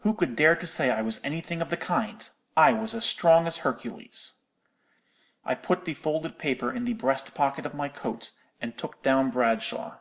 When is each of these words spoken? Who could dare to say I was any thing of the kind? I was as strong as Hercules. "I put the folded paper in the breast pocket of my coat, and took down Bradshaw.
Who 0.00 0.14
could 0.14 0.34
dare 0.34 0.56
to 0.56 0.66
say 0.66 0.90
I 0.90 1.00
was 1.00 1.22
any 1.24 1.40
thing 1.40 1.62
of 1.62 1.70
the 1.70 1.76
kind? 1.76 2.28
I 2.56 2.72
was 2.72 2.92
as 2.92 3.04
strong 3.04 3.46
as 3.46 3.58
Hercules. 3.58 4.40
"I 5.44 5.54
put 5.54 5.84
the 5.84 5.94
folded 5.94 6.38
paper 6.40 6.72
in 6.72 6.86
the 6.86 6.94
breast 6.94 7.36
pocket 7.36 7.64
of 7.64 7.74
my 7.74 7.88
coat, 7.88 8.32
and 8.60 8.76
took 8.76 9.00
down 9.02 9.30
Bradshaw. 9.30 9.98